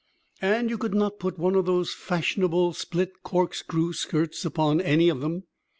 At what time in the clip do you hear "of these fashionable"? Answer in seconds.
1.53-2.73